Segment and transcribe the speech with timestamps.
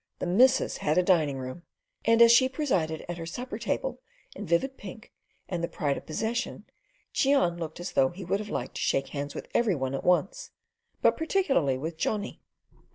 [0.17, 1.61] The missus had a dining room,
[2.05, 3.99] and as she presided at her supper table
[4.35, 5.13] in vivid pink
[5.47, 6.65] and the pride of possession,
[7.13, 10.03] Cheon looked as though he would have liked to shake hands with every one at
[10.03, 10.49] once,
[11.03, 12.41] but particularly with Johnny.